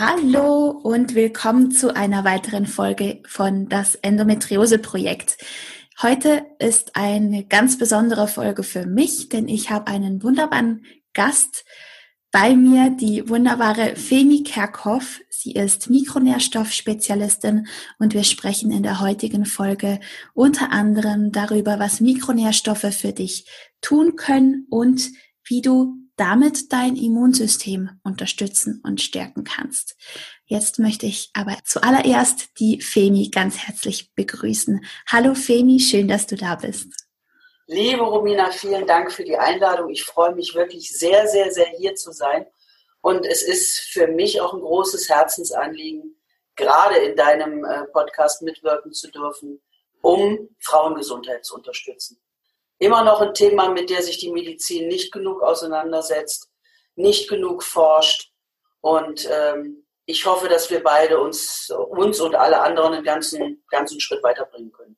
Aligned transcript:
Hallo 0.00 0.70
und 0.70 1.14
willkommen 1.14 1.72
zu 1.72 1.94
einer 1.94 2.24
weiteren 2.24 2.64
Folge 2.64 3.22
von 3.26 3.68
das 3.68 3.96
Endometriose-Projekt. 3.96 5.36
Heute 6.00 6.46
ist 6.58 6.96
eine 6.96 7.44
ganz 7.44 7.76
besondere 7.76 8.26
Folge 8.26 8.62
für 8.62 8.86
mich, 8.86 9.28
denn 9.28 9.46
ich 9.46 9.68
habe 9.68 9.88
einen 9.88 10.22
wunderbaren 10.22 10.86
Gast 11.12 11.66
bei 12.32 12.56
mir, 12.56 12.96
die 12.98 13.28
wunderbare 13.28 13.94
Femi 13.94 14.42
Kerkhoff. 14.42 15.20
Sie 15.28 15.52
ist 15.52 15.90
Mikronährstoffspezialistin 15.90 17.66
und 17.98 18.14
wir 18.14 18.24
sprechen 18.24 18.70
in 18.70 18.82
der 18.82 19.00
heutigen 19.00 19.44
Folge 19.44 20.00
unter 20.32 20.72
anderem 20.72 21.30
darüber, 21.30 21.78
was 21.78 22.00
Mikronährstoffe 22.00 22.94
für 22.94 23.12
dich 23.12 23.46
tun 23.82 24.16
können 24.16 24.66
und 24.70 25.10
wie 25.44 25.60
du 25.60 25.98
damit 26.20 26.70
dein 26.70 26.96
Immunsystem 26.96 27.98
unterstützen 28.04 28.82
und 28.84 29.00
stärken 29.00 29.42
kannst. 29.42 29.96
Jetzt 30.44 30.78
möchte 30.78 31.06
ich 31.06 31.30
aber 31.32 31.56
zuallererst 31.64 32.58
die 32.58 32.82
Femi 32.82 33.30
ganz 33.30 33.56
herzlich 33.56 34.14
begrüßen. 34.14 34.84
Hallo 35.06 35.34
Femi, 35.34 35.80
schön, 35.80 36.08
dass 36.08 36.26
du 36.26 36.36
da 36.36 36.56
bist. 36.56 36.88
Liebe 37.66 38.02
Romina, 38.02 38.50
vielen 38.50 38.86
Dank 38.86 39.10
für 39.10 39.24
die 39.24 39.38
Einladung. 39.38 39.88
Ich 39.88 40.04
freue 40.04 40.34
mich 40.34 40.54
wirklich 40.54 40.94
sehr, 40.94 41.26
sehr, 41.26 41.52
sehr 41.52 41.68
hier 41.78 41.94
zu 41.94 42.12
sein. 42.12 42.44
Und 43.00 43.24
es 43.24 43.42
ist 43.42 43.80
für 43.90 44.06
mich 44.06 44.42
auch 44.42 44.52
ein 44.52 44.60
großes 44.60 45.08
Herzensanliegen, 45.08 46.20
gerade 46.54 46.96
in 46.96 47.16
deinem 47.16 47.64
äh, 47.64 47.84
Podcast 47.86 48.42
mitwirken 48.42 48.92
zu 48.92 49.10
dürfen, 49.10 49.62
um 50.02 50.50
Frauengesundheit 50.58 51.46
zu 51.46 51.54
unterstützen 51.54 52.20
immer 52.80 53.04
noch 53.04 53.20
ein 53.20 53.34
Thema, 53.34 53.68
mit 53.68 53.90
der 53.90 54.02
sich 54.02 54.18
die 54.18 54.32
Medizin 54.32 54.88
nicht 54.88 55.12
genug 55.12 55.42
auseinandersetzt, 55.42 56.48
nicht 56.96 57.28
genug 57.28 57.62
forscht. 57.62 58.32
Und 58.80 59.28
ähm, 59.30 59.86
ich 60.06 60.26
hoffe, 60.26 60.48
dass 60.48 60.70
wir 60.70 60.82
beide 60.82 61.20
uns, 61.20 61.70
uns 61.70 62.20
und 62.20 62.34
alle 62.34 62.60
anderen 62.60 62.94
einen 62.94 63.04
ganzen, 63.04 63.62
ganzen 63.68 64.00
Schritt 64.00 64.22
weiterbringen 64.24 64.72
können. 64.72 64.96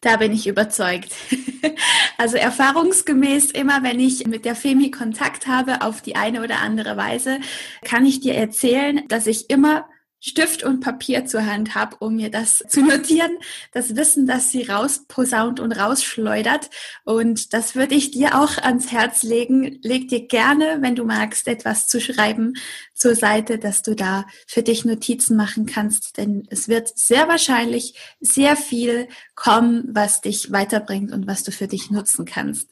Da 0.00 0.16
bin 0.16 0.32
ich 0.32 0.46
überzeugt. 0.46 1.12
Also 2.18 2.38
erfahrungsgemäß 2.38 3.50
immer, 3.50 3.82
wenn 3.82 4.00
ich 4.00 4.26
mit 4.26 4.46
der 4.46 4.56
Femi 4.56 4.90
Kontakt 4.90 5.46
habe 5.46 5.82
auf 5.82 6.00
die 6.00 6.16
eine 6.16 6.42
oder 6.42 6.60
andere 6.60 6.96
Weise, 6.96 7.40
kann 7.84 8.06
ich 8.06 8.20
dir 8.20 8.34
erzählen, 8.34 9.06
dass 9.08 9.26
ich 9.26 9.50
immer 9.50 9.86
Stift 10.20 10.64
und 10.64 10.80
Papier 10.80 11.26
zur 11.26 11.46
Hand 11.46 11.74
habe, 11.74 11.96
um 12.00 12.16
mir 12.16 12.30
das 12.30 12.58
zu 12.68 12.82
notieren, 12.82 13.30
das 13.72 13.96
Wissen, 13.96 14.26
das 14.26 14.50
sie 14.50 14.62
rausposaunt 14.62 15.60
und 15.60 15.72
rausschleudert. 15.72 16.70
Und 17.04 17.52
das 17.52 17.74
würde 17.74 17.94
ich 17.94 18.10
dir 18.10 18.40
auch 18.40 18.58
ans 18.58 18.92
Herz 18.92 19.22
legen. 19.22 19.78
Leg 19.82 20.08
dir 20.08 20.26
gerne, 20.26 20.78
wenn 20.80 20.96
du 20.96 21.04
magst, 21.04 21.48
etwas 21.48 21.86
zu 21.86 22.00
schreiben 22.00 22.54
zur 22.94 23.14
Seite, 23.14 23.58
dass 23.58 23.82
du 23.82 23.94
da 23.94 24.26
für 24.46 24.62
dich 24.62 24.84
Notizen 24.84 25.36
machen 25.36 25.66
kannst. 25.66 26.16
Denn 26.16 26.46
es 26.50 26.68
wird 26.68 26.96
sehr 26.98 27.28
wahrscheinlich 27.28 27.94
sehr 28.20 28.56
viel 28.56 29.08
kommen, 29.34 29.84
was 29.92 30.20
dich 30.22 30.50
weiterbringt 30.50 31.12
und 31.12 31.26
was 31.26 31.44
du 31.44 31.52
für 31.52 31.68
dich 31.68 31.90
nutzen 31.90 32.24
kannst. 32.24 32.70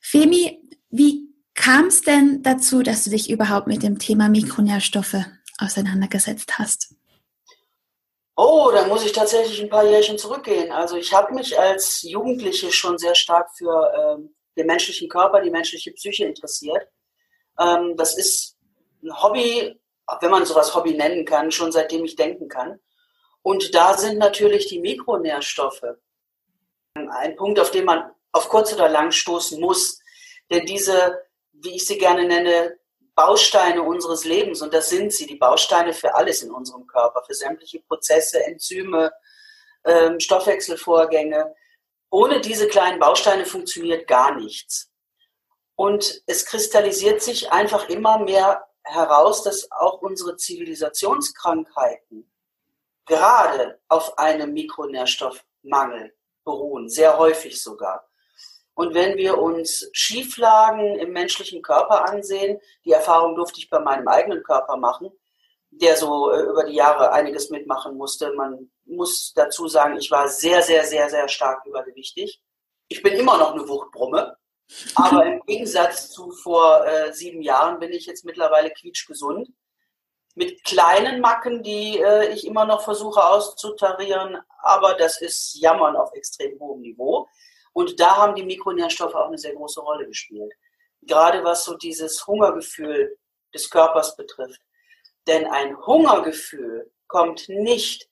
Femi, 0.00 0.58
wie 0.90 1.28
kam 1.54 1.86
es 1.86 2.00
denn 2.00 2.42
dazu, 2.42 2.82
dass 2.82 3.04
du 3.04 3.10
dich 3.10 3.30
überhaupt 3.30 3.66
mit 3.66 3.82
dem 3.82 3.98
Thema 3.98 4.28
Mikronährstoffe 4.28 5.26
auseinandergesetzt 5.60 6.58
hast? 6.58 6.94
Oh, 8.36 8.70
da 8.72 8.86
muss 8.86 9.04
ich 9.04 9.12
tatsächlich 9.12 9.60
ein 9.60 9.68
paar 9.68 9.84
Jährchen 9.84 10.16
zurückgehen. 10.16 10.72
Also 10.72 10.96
ich 10.96 11.12
habe 11.12 11.34
mich 11.34 11.58
als 11.58 12.02
Jugendliche 12.02 12.72
schon 12.72 12.96
sehr 12.96 13.14
stark 13.14 13.50
für 13.56 13.92
ähm, 13.94 14.34
den 14.56 14.66
menschlichen 14.66 15.08
Körper, 15.08 15.42
die 15.42 15.50
menschliche 15.50 15.92
Psyche 15.92 16.24
interessiert. 16.24 16.88
Ähm, 17.58 17.96
das 17.96 18.16
ist 18.16 18.56
ein 19.02 19.22
Hobby, 19.22 19.78
wenn 20.20 20.30
man 20.30 20.46
sowas 20.46 20.74
Hobby 20.74 20.94
nennen 20.94 21.24
kann, 21.24 21.50
schon 21.50 21.70
seitdem 21.70 22.04
ich 22.04 22.16
denken 22.16 22.48
kann. 22.48 22.80
Und 23.42 23.74
da 23.74 23.96
sind 23.96 24.18
natürlich 24.18 24.66
die 24.66 24.80
Mikronährstoffe 24.80 25.84
ein 26.94 27.36
Punkt, 27.36 27.60
auf 27.60 27.70
den 27.70 27.84
man 27.84 28.10
auf 28.32 28.48
kurz 28.48 28.72
oder 28.72 28.88
lang 28.88 29.12
stoßen 29.12 29.60
muss. 29.60 30.00
Denn 30.50 30.66
diese, 30.66 31.22
wie 31.52 31.76
ich 31.76 31.86
sie 31.86 31.98
gerne 31.98 32.24
nenne, 32.26 32.76
Bausteine 33.14 33.82
unseres 33.82 34.24
Lebens 34.24 34.62
und 34.62 34.72
das 34.72 34.88
sind 34.88 35.12
sie, 35.12 35.26
die 35.26 35.36
Bausteine 35.36 35.92
für 35.92 36.14
alles 36.14 36.42
in 36.42 36.50
unserem 36.50 36.86
Körper, 36.86 37.22
für 37.26 37.34
sämtliche 37.34 37.80
Prozesse, 37.80 38.44
Enzyme, 38.44 39.12
ähm, 39.84 40.20
Stoffwechselvorgänge. 40.20 41.54
Ohne 42.10 42.40
diese 42.40 42.68
kleinen 42.68 42.98
Bausteine 42.98 43.46
funktioniert 43.46 44.06
gar 44.06 44.34
nichts. 44.34 44.90
Und 45.76 46.22
es 46.26 46.44
kristallisiert 46.44 47.22
sich 47.22 47.52
einfach 47.52 47.88
immer 47.88 48.18
mehr 48.18 48.66
heraus, 48.82 49.42
dass 49.42 49.70
auch 49.70 50.02
unsere 50.02 50.36
Zivilisationskrankheiten 50.36 52.30
gerade 53.06 53.80
auf 53.88 54.18
einem 54.18 54.52
Mikronährstoffmangel 54.52 56.14
beruhen, 56.44 56.88
sehr 56.88 57.18
häufig 57.18 57.62
sogar. 57.62 58.09
Und 58.80 58.94
wenn 58.94 59.18
wir 59.18 59.36
uns 59.36 59.90
Schieflagen 59.92 60.98
im 60.98 61.12
menschlichen 61.12 61.60
Körper 61.60 62.08
ansehen, 62.08 62.58
die 62.86 62.92
Erfahrung 62.92 63.34
durfte 63.34 63.60
ich 63.60 63.68
bei 63.68 63.78
meinem 63.78 64.08
eigenen 64.08 64.42
Körper 64.42 64.78
machen, 64.78 65.10
der 65.68 65.98
so 65.98 66.30
äh, 66.30 66.44
über 66.44 66.64
die 66.64 66.76
Jahre 66.76 67.12
einiges 67.12 67.50
mitmachen 67.50 67.98
musste. 67.98 68.32
Man 68.32 68.70
muss 68.86 69.34
dazu 69.34 69.68
sagen, 69.68 69.98
ich 69.98 70.10
war 70.10 70.28
sehr, 70.28 70.62
sehr, 70.62 70.84
sehr, 70.84 71.10
sehr 71.10 71.28
stark 71.28 71.66
übergewichtig. 71.66 72.40
Ich 72.88 73.02
bin 73.02 73.12
immer 73.12 73.36
noch 73.36 73.52
eine 73.52 73.68
Wuchtbrumme, 73.68 74.38
aber 74.94 75.26
im 75.26 75.42
Gegensatz 75.44 76.08
zu 76.08 76.30
vor 76.30 76.82
äh, 76.86 77.12
sieben 77.12 77.42
Jahren 77.42 77.80
bin 77.80 77.92
ich 77.92 78.06
jetzt 78.06 78.24
mittlerweile 78.24 78.70
quietschgesund. 78.70 79.50
Mit 80.34 80.64
kleinen 80.64 81.20
Macken, 81.20 81.62
die 81.62 81.98
äh, 81.98 82.32
ich 82.32 82.46
immer 82.46 82.64
noch 82.64 82.80
versuche 82.80 83.22
auszutarieren, 83.22 84.38
aber 84.62 84.94
das 84.94 85.20
ist 85.20 85.54
Jammern 85.60 85.96
auf 85.96 86.14
extrem 86.14 86.58
hohem 86.58 86.80
Niveau. 86.80 87.28
Und 87.72 87.98
da 88.00 88.16
haben 88.16 88.34
die 88.34 88.44
Mikronährstoffe 88.44 89.14
auch 89.14 89.28
eine 89.28 89.38
sehr 89.38 89.54
große 89.54 89.80
Rolle 89.80 90.06
gespielt. 90.06 90.52
Gerade 91.02 91.44
was 91.44 91.64
so 91.64 91.76
dieses 91.76 92.26
Hungergefühl 92.26 93.16
des 93.54 93.70
Körpers 93.70 94.16
betrifft. 94.16 94.60
Denn 95.26 95.46
ein 95.46 95.76
Hungergefühl 95.86 96.92
kommt 97.06 97.48
nicht 97.48 98.08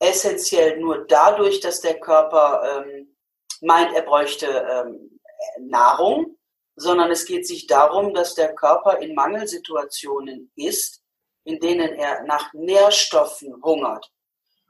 essentiell 0.00 0.78
nur 0.78 1.06
dadurch, 1.06 1.60
dass 1.60 1.80
der 1.80 1.98
Körper 1.98 2.84
ähm, 2.86 3.16
meint, 3.60 3.94
er 3.94 4.02
bräuchte 4.02 4.46
ähm, 4.46 5.20
Nahrung, 5.58 6.38
sondern 6.76 7.10
es 7.10 7.24
geht 7.24 7.46
sich 7.46 7.66
darum, 7.66 8.14
dass 8.14 8.34
der 8.34 8.54
Körper 8.54 8.98
in 8.98 9.14
Mangelsituationen 9.14 10.52
ist, 10.54 11.02
in 11.44 11.58
denen 11.58 11.94
er 11.94 12.22
nach 12.24 12.52
Nährstoffen 12.52 13.60
hungert. 13.62 14.10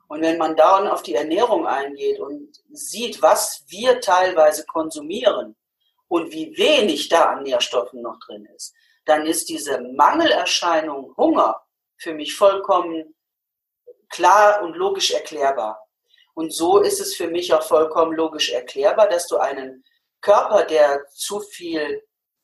Und 0.09 0.23
wenn 0.23 0.39
man 0.39 0.57
dann 0.57 0.89
auf 0.89 1.03
die 1.03 1.15
Ernährung 1.15 1.67
eingeht 1.67 2.19
und 2.19 2.61
sieht, 2.71 3.21
was 3.21 3.65
wir 3.69 4.01
teilweise 4.01 4.65
konsumieren 4.65 5.55
und 6.09 6.33
wie 6.33 6.57
wenig 6.57 7.09
da 7.09 7.27
an 7.27 7.43
Nährstoffen 7.43 8.01
noch 8.01 8.19
drin 8.27 8.49
ist, 8.57 8.75
dann 9.05 9.27
ist 9.27 9.49
diese 9.51 9.81
Mangelerscheinung 9.81 11.15
Hunger 11.17 11.61
für 11.99 12.15
mich 12.15 12.35
vollkommen 12.35 13.15
klar 14.09 14.63
und 14.63 14.75
logisch 14.77 15.11
erklärbar. 15.13 15.87
Und 16.35 16.55
so 16.55 16.81
ist 16.81 17.01
es 17.01 17.15
für 17.15 17.29
mich 17.29 17.53
auch 17.53 17.63
vollkommen 17.63 18.15
logisch 18.15 18.51
erklärbar, 18.51 19.09
dass 19.09 19.27
du 19.27 19.37
einen 19.37 19.85
Körper, 20.21 20.65
der 20.65 21.07
zu 21.11 21.41
viel 21.41 22.03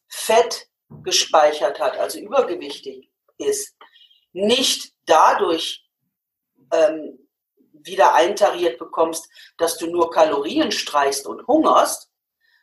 Fett 0.09 0.69
gespeichert 1.03 1.81
hat, 1.81 1.97
also 1.97 2.19
übergewichtig 2.19 3.11
ist, 3.39 3.75
nicht 4.33 4.93
dadurch 5.07 5.89
ähm, 6.73 7.24
wieder 7.85 8.15
eintariert 8.15 8.79
bekommst, 8.79 9.29
dass 9.57 9.77
du 9.79 9.87
nur 9.87 10.11
Kalorien 10.11 10.73
streichst 10.73 11.27
und 11.27 11.47
hungerst, 11.47 12.11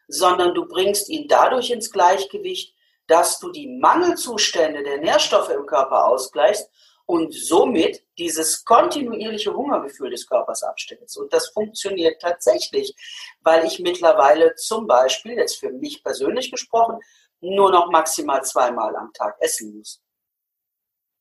sondern 0.08 0.54
du 0.54 0.68
bringst 0.68 1.10
ihn 1.10 1.28
dadurch 1.28 1.72
ins 1.72 1.92
Gleichgewicht, 1.92 2.76
dass 3.08 3.40
du 3.40 3.52
die 3.52 3.68
Mangelzustände 3.68 4.84
der 4.84 5.00
Nährstoffe 5.00 5.50
im 5.50 5.66
Körper 5.66 6.06
ausgleichst 6.08 6.70
und 7.06 7.34
somit 7.34 8.04
dieses 8.18 8.64
kontinuierliche 8.64 9.54
Hungergefühl 9.54 10.12
des 10.12 10.26
Körpers 10.28 10.64
abstellst. 10.64 11.18
Und 11.18 11.34
das 11.34 11.50
funktioniert 11.50 12.22
tatsächlich, 12.22 12.96
weil 13.42 13.66
ich 13.66 13.80
mittlerweile 13.80 14.56
zum 14.56 14.88
Beispiel, 14.88 15.34
jetzt 15.34 15.58
für 15.58 15.72
mich 15.72 16.04
persönlich 16.04 16.52
gesprochen, 16.52 17.00
nur 17.42 17.72
noch 17.72 17.92
maximal 17.92 18.44
zweimal 18.44 18.96
am 18.96 19.12
Tag 19.14 19.36
essen 19.40 19.78
muss. 19.78 20.02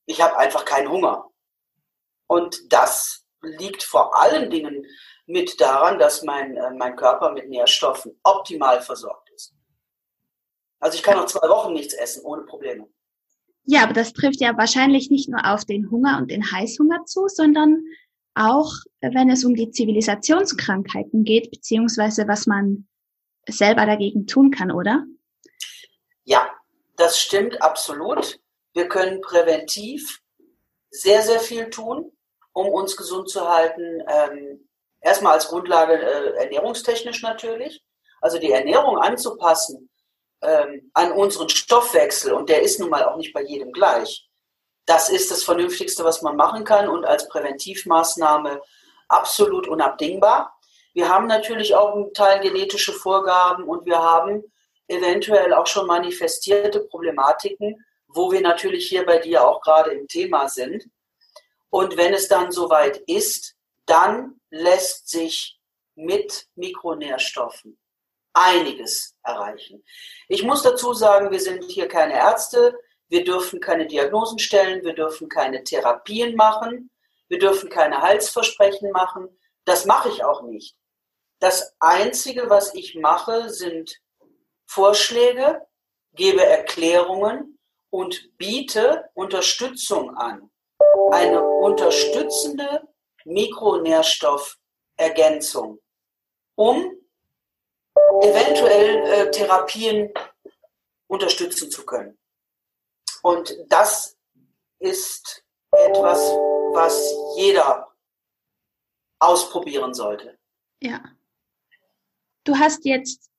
Ich 0.05 0.21
habe 0.21 0.37
einfach 0.37 0.63
keinen 0.65 0.89
Hunger. 0.89 1.29
Und 2.27 2.71
das 2.71 3.20
liegt 3.41 3.83
vor 3.83 4.19
allen 4.19 4.49
Dingen 4.49 4.85
mit 5.25 5.59
daran, 5.59 5.99
dass 5.99 6.23
mein, 6.23 6.55
äh, 6.57 6.71
mein 6.71 6.95
Körper 6.95 7.31
mit 7.31 7.49
Nährstoffen 7.49 8.19
optimal 8.23 8.81
versorgt 8.81 9.29
ist. 9.35 9.53
Also 10.79 10.97
ich 10.97 11.03
kann 11.03 11.17
noch 11.17 11.25
zwei 11.25 11.47
Wochen 11.47 11.73
nichts 11.73 11.93
essen, 11.93 12.23
ohne 12.23 12.43
Probleme. 12.43 12.87
Ja, 13.63 13.83
aber 13.83 13.93
das 13.93 14.13
trifft 14.13 14.41
ja 14.41 14.57
wahrscheinlich 14.57 15.11
nicht 15.11 15.29
nur 15.29 15.45
auf 15.45 15.65
den 15.65 15.91
Hunger 15.91 16.17
und 16.17 16.31
den 16.31 16.51
Heißhunger 16.51 17.05
zu, 17.05 17.27
sondern 17.27 17.83
auch, 18.33 18.73
wenn 19.01 19.29
es 19.29 19.45
um 19.45 19.55
die 19.55 19.69
Zivilisationskrankheiten 19.69 21.23
geht, 21.23 21.51
beziehungsweise 21.51 22.27
was 22.27 22.47
man 22.47 22.87
selber 23.47 23.85
dagegen 23.85 24.25
tun 24.25 24.51
kann, 24.51 24.71
oder? 24.71 25.05
Ja, 26.23 26.49
das 26.95 27.19
stimmt 27.19 27.61
absolut. 27.61 28.39
Wir 28.73 28.87
können 28.87 29.21
präventiv 29.21 30.21
sehr, 30.89 31.21
sehr 31.21 31.39
viel 31.39 31.69
tun, 31.69 32.11
um 32.53 32.67
uns 32.69 32.97
gesund 32.97 33.29
zu 33.29 33.47
halten. 33.47 34.03
Ähm, 34.07 34.69
erstmal 34.99 35.33
als 35.33 35.47
Grundlage 35.47 35.93
äh, 35.93 36.43
ernährungstechnisch 36.43 37.21
natürlich. 37.21 37.83
Also 38.21 38.37
die 38.37 38.51
Ernährung 38.51 38.97
anzupassen 38.97 39.89
ähm, 40.41 40.91
an 40.93 41.11
unseren 41.11 41.49
Stoffwechsel 41.49 42.33
und 42.33 42.49
der 42.49 42.61
ist 42.61 42.79
nun 42.79 42.89
mal 42.89 43.03
auch 43.03 43.17
nicht 43.17 43.33
bei 43.33 43.41
jedem 43.41 43.71
gleich. 43.71 44.27
Das 44.85 45.09
ist 45.09 45.31
das 45.31 45.43
Vernünftigste, 45.43 46.03
was 46.03 46.21
man 46.21 46.35
machen 46.35 46.63
kann 46.63 46.87
und 46.87 47.05
als 47.05 47.27
Präventivmaßnahme 47.29 48.61
absolut 49.07 49.67
unabdingbar. 49.67 50.53
Wir 50.93 51.09
haben 51.09 51.27
natürlich 51.27 51.75
auch 51.75 51.95
einen 51.95 52.13
Teil 52.13 52.41
genetische 52.41 52.91
Vorgaben 52.91 53.63
und 53.63 53.85
wir 53.85 53.99
haben 53.99 54.43
eventuell 54.87 55.53
auch 55.53 55.67
schon 55.67 55.87
manifestierte 55.87 56.81
Problematiken, 56.81 57.85
wo 58.07 58.31
wir 58.31 58.41
natürlich 58.41 58.89
hier 58.89 59.05
bei 59.05 59.19
dir 59.19 59.47
auch 59.47 59.61
gerade 59.61 59.91
im 59.91 60.07
Thema 60.07 60.49
sind. 60.49 60.83
Und 61.71 61.97
wenn 61.97 62.13
es 62.13 62.27
dann 62.27 62.51
soweit 62.51 62.97
ist, 63.07 63.55
dann 63.85 64.39
lässt 64.51 65.09
sich 65.09 65.59
mit 65.95 66.47
Mikronährstoffen 66.55 67.79
einiges 68.33 69.15
erreichen. 69.23 69.83
Ich 70.27 70.43
muss 70.43 70.61
dazu 70.63 70.93
sagen, 70.93 71.31
wir 71.31 71.39
sind 71.39 71.63
hier 71.63 71.87
keine 71.87 72.13
Ärzte, 72.13 72.77
wir 73.07 73.23
dürfen 73.23 73.59
keine 73.59 73.87
Diagnosen 73.87 74.39
stellen, 74.39 74.83
wir 74.83 74.93
dürfen 74.93 75.27
keine 75.27 75.63
Therapien 75.63 76.35
machen, 76.35 76.91
wir 77.27 77.39
dürfen 77.39 77.69
keine 77.69 78.01
Heilsversprechen 78.01 78.91
machen. 78.91 79.27
Das 79.65 79.85
mache 79.85 80.09
ich 80.09 80.23
auch 80.23 80.43
nicht. 80.43 80.75
Das 81.39 81.75
Einzige, 81.79 82.49
was 82.49 82.73
ich 82.73 82.95
mache, 82.95 83.49
sind 83.49 83.99
Vorschläge, 84.65 85.65
gebe 86.13 86.45
Erklärungen 86.45 87.57
und 87.89 88.37
biete 88.37 89.09
Unterstützung 89.13 90.15
an. 90.15 90.50
Eine 91.11 91.43
unterstützende 91.43 92.87
Mikronährstoffergänzung, 93.25 95.79
um 96.55 96.95
eventuell 98.21 99.05
äh, 99.05 99.29
Therapien 99.31 100.13
unterstützen 101.07 101.69
zu 101.69 101.85
können. 101.85 102.17
Und 103.21 103.53
das 103.67 104.17
ist 104.79 105.43
etwas, 105.71 106.19
was 106.73 107.13
jeder 107.37 107.93
ausprobieren 109.19 109.93
sollte. 109.93 110.39
Ja. 110.81 111.03
Du 112.43 112.57
hast 112.57 112.85
jetzt 112.85 113.29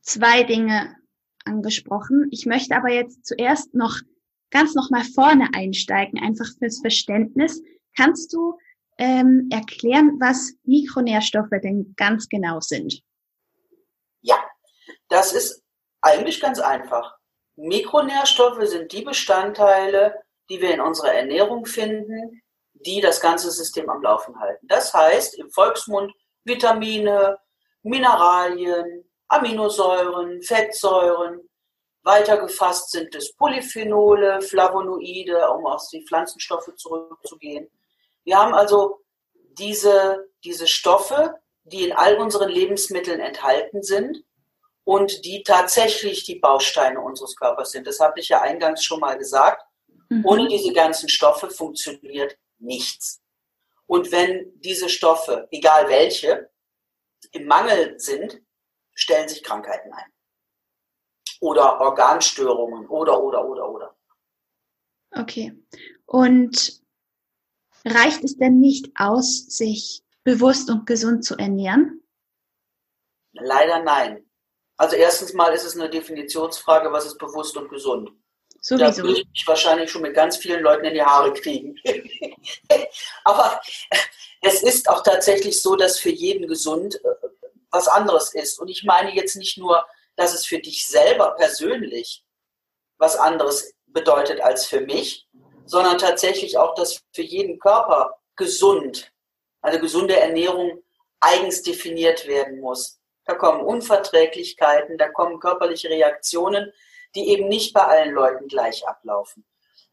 zwei 0.00 0.42
Dinge 0.42 0.96
angesprochen. 1.44 2.28
Ich 2.30 2.46
möchte 2.46 2.74
aber 2.74 2.90
jetzt 2.90 3.26
zuerst 3.26 3.74
noch 3.74 4.00
ganz 4.50 4.74
noch 4.74 4.90
mal 4.90 5.04
vorne 5.04 5.48
einsteigen, 5.54 6.20
einfach 6.22 6.46
fürs 6.58 6.80
Verständnis. 6.80 7.62
Kannst 7.96 8.32
du 8.32 8.58
ähm, 8.98 9.48
erklären, 9.50 10.18
was 10.20 10.52
Mikronährstoffe 10.64 11.50
denn 11.62 11.94
ganz 11.96 12.28
genau 12.28 12.60
sind? 12.60 13.02
Ja, 14.22 14.36
das 15.08 15.32
ist 15.32 15.62
eigentlich 16.00 16.40
ganz 16.40 16.60
einfach. 16.60 17.16
Mikronährstoffe 17.56 18.66
sind 18.68 18.92
die 18.92 19.02
Bestandteile, 19.02 20.14
die 20.50 20.60
wir 20.60 20.72
in 20.72 20.80
unserer 20.80 21.12
Ernährung 21.12 21.66
finden, 21.66 22.42
die 22.74 23.00
das 23.00 23.20
ganze 23.20 23.50
System 23.50 23.88
am 23.88 24.02
Laufen 24.02 24.38
halten. 24.38 24.66
Das 24.68 24.92
heißt 24.92 25.38
im 25.38 25.50
Volksmund 25.50 26.12
Vitamine, 26.44 27.38
Mineralien, 27.82 29.04
Aminosäuren, 29.28 30.42
Fettsäuren. 30.42 31.40
Weitergefasst 32.06 32.92
sind 32.92 33.12
es 33.16 33.34
Polyphenole, 33.34 34.40
Flavonoide, 34.40 35.50
um 35.50 35.66
auf 35.66 35.88
die 35.92 36.06
Pflanzenstoffe 36.06 36.70
zurückzugehen. 36.76 37.68
Wir 38.22 38.38
haben 38.38 38.54
also 38.54 39.00
diese, 39.58 40.28
diese 40.44 40.68
Stoffe, 40.68 41.34
die 41.64 41.82
in 41.82 41.92
all 41.92 42.16
unseren 42.18 42.48
Lebensmitteln 42.48 43.18
enthalten 43.18 43.82
sind 43.82 44.22
und 44.84 45.24
die 45.24 45.42
tatsächlich 45.42 46.22
die 46.22 46.38
Bausteine 46.38 47.00
unseres 47.00 47.34
Körpers 47.34 47.72
sind. 47.72 47.88
Das 47.88 47.98
habe 47.98 48.20
ich 48.20 48.28
ja 48.28 48.40
eingangs 48.40 48.84
schon 48.84 49.00
mal 49.00 49.18
gesagt. 49.18 49.64
Mhm. 50.08 50.24
Ohne 50.24 50.46
diese 50.46 50.72
ganzen 50.72 51.08
Stoffe 51.08 51.50
funktioniert 51.50 52.38
nichts. 52.60 53.20
Und 53.86 54.12
wenn 54.12 54.52
diese 54.60 54.88
Stoffe, 54.88 55.48
egal 55.50 55.88
welche, 55.88 56.50
im 57.32 57.46
Mangel 57.46 57.98
sind, 57.98 58.40
stellen 58.94 59.28
sich 59.28 59.42
Krankheiten 59.42 59.92
ein. 59.92 60.15
Oder 61.46 61.80
Organstörungen 61.80 62.88
oder, 62.88 63.22
oder, 63.22 63.44
oder, 63.44 63.70
oder. 63.70 63.96
Okay. 65.12 65.56
Und 66.06 66.82
reicht 67.84 68.24
es 68.24 68.36
denn 68.36 68.58
nicht 68.58 68.90
aus, 68.96 69.46
sich 69.46 70.02
bewusst 70.24 70.68
und 70.70 70.86
gesund 70.86 71.24
zu 71.24 71.36
ernähren? 71.36 72.02
Leider 73.32 73.80
nein. 73.84 74.28
Also 74.76 74.96
erstens 74.96 75.34
mal 75.34 75.54
ist 75.54 75.64
es 75.64 75.76
eine 75.78 75.88
Definitionsfrage, 75.88 76.90
was 76.90 77.06
ist 77.06 77.18
bewusst 77.18 77.56
und 77.56 77.68
gesund. 77.68 78.10
Sowieso. 78.60 78.84
Da 78.84 78.96
würde 78.96 79.20
ich 79.20 79.28
mich 79.28 79.46
wahrscheinlich 79.46 79.88
schon 79.88 80.02
mit 80.02 80.14
ganz 80.14 80.38
vielen 80.38 80.64
Leuten 80.64 80.84
in 80.84 80.94
die 80.94 81.02
Haare 81.02 81.32
kriegen. 81.32 81.76
Aber 83.24 83.60
es 84.40 84.64
ist 84.64 84.88
auch 84.88 85.04
tatsächlich 85.04 85.62
so, 85.62 85.76
dass 85.76 86.00
für 86.00 86.10
jeden 86.10 86.48
gesund 86.48 86.96
äh, 87.04 87.28
was 87.70 87.86
anderes 87.86 88.34
ist. 88.34 88.58
Und 88.58 88.66
ich 88.66 88.82
meine 88.82 89.14
jetzt 89.14 89.36
nicht 89.36 89.58
nur, 89.58 89.86
dass 90.16 90.34
es 90.34 90.46
für 90.46 90.58
dich 90.58 90.86
selber 90.86 91.34
persönlich 91.36 92.24
was 92.98 93.16
anderes 93.16 93.74
bedeutet 93.86 94.40
als 94.40 94.66
für 94.66 94.80
mich, 94.80 95.28
sondern 95.64 95.98
tatsächlich 95.98 96.58
auch, 96.58 96.74
dass 96.74 97.02
für 97.12 97.22
jeden 97.22 97.58
Körper 97.58 98.18
gesund, 98.36 99.12
eine 99.62 99.80
gesunde 99.80 100.18
Ernährung 100.18 100.82
eigens 101.20 101.62
definiert 101.62 102.26
werden 102.26 102.60
muss. 102.60 103.00
Da 103.24 103.34
kommen 103.34 103.62
Unverträglichkeiten, 103.62 104.98
da 104.98 105.08
kommen 105.08 105.40
körperliche 105.40 105.90
Reaktionen, 105.90 106.72
die 107.14 107.28
eben 107.30 107.48
nicht 107.48 107.72
bei 107.72 107.82
allen 107.82 108.12
Leuten 108.12 108.46
gleich 108.46 108.86
ablaufen. 108.86 109.44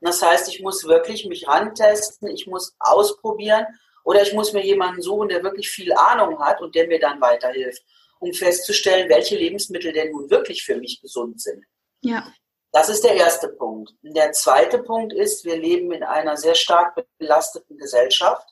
das 0.02 0.22
heißt, 0.22 0.50
ich 0.50 0.62
muss 0.62 0.86
wirklich 0.86 1.26
mich 1.26 1.48
rantesten, 1.48 2.28
ich 2.28 2.46
muss 2.46 2.76
ausprobieren 2.80 3.66
oder 4.04 4.22
ich 4.22 4.34
muss 4.34 4.54
mir 4.54 4.64
jemanden 4.64 5.02
suchen, 5.02 5.30
der 5.30 5.44
wirklich 5.44 5.70
viel 5.70 5.94
Ahnung 5.94 6.40
hat 6.40 6.62
und 6.62 6.76
der 6.76 6.88
mir 6.88 7.00
dann 7.00 7.22
weiterhilft, 7.22 7.84
um 8.24 8.34
festzustellen, 8.34 9.10
welche 9.10 9.38
Lebensmittel 9.38 9.92
denn 9.94 10.12
nun 10.12 10.30
wirklich 10.30 10.64
für 10.64 10.76
mich 10.76 11.02
gesund 11.02 11.42
sind. 11.42 11.64
Ja. 12.02 12.34
Das 12.72 12.90
ist 12.90 13.04
der 13.04 13.14
erste 13.14 13.50
Punkt. 13.50 13.94
Der 14.02 14.32
zweite 14.32 14.80
Punkt 14.80 15.14
ist, 15.14 15.46
wir 15.46 15.58
leben 15.58 15.92
in 15.92 16.04
einer 16.04 16.38
sehr 16.38 16.56
stark 16.56 16.96
belasteten 17.20 17.78
Gesellschaft, 17.78 18.48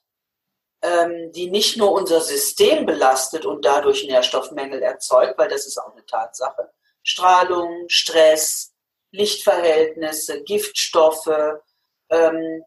ähm, 0.83 1.31
die 1.31 1.49
nicht 1.49 1.77
nur 1.77 1.91
unser 1.91 2.21
System 2.21 2.85
belastet 2.85 3.45
und 3.45 3.65
dadurch 3.65 4.03
Nährstoffmängel 4.05 4.81
erzeugt, 4.81 5.37
weil 5.37 5.49
das 5.49 5.65
ist 5.65 5.79
auch 5.79 5.93
eine 5.93 6.05
Tatsache. 6.05 6.71
Strahlung, 7.03 7.85
Stress, 7.87 8.73
Lichtverhältnisse, 9.11 10.43
Giftstoffe, 10.43 11.59
ähm, 12.09 12.63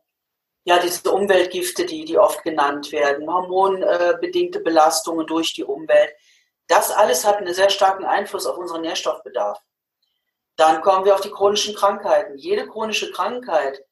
ja, 0.64 0.78
diese 0.78 1.10
Umweltgifte, 1.10 1.84
die, 1.84 2.04
die 2.04 2.18
oft 2.18 2.42
genannt 2.42 2.90
werden, 2.90 3.30
hormonbedingte 3.30 4.60
Belastungen 4.60 5.26
durch 5.26 5.52
die 5.52 5.64
Umwelt. 5.64 6.14
Das 6.66 6.90
alles 6.90 7.24
hat 7.24 7.36
einen 7.36 7.54
sehr 7.54 7.70
starken 7.70 8.04
Einfluss 8.04 8.46
auf 8.46 8.56
unseren 8.56 8.82
Nährstoffbedarf. 8.82 9.60
Dann 10.56 10.82
kommen 10.82 11.04
wir 11.04 11.14
auf 11.14 11.20
die 11.20 11.30
chronischen 11.30 11.74
Krankheiten. 11.74 12.36
Jede 12.38 12.66
chronische 12.66 13.10
Krankheit 13.12 13.84